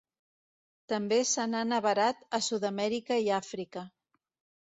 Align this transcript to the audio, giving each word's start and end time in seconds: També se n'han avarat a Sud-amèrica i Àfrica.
També 0.93 1.19
se 1.31 1.43
n'han 1.51 1.75
avarat 1.77 2.25
a 2.39 2.41
Sud-amèrica 2.47 3.17
i 3.27 3.29
Àfrica. 3.39 3.85